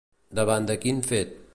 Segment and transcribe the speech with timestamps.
[0.39, 1.41] Davant de quin fet?